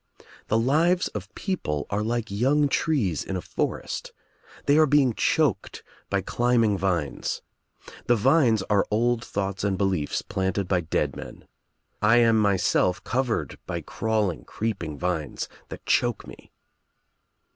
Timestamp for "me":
16.25-16.51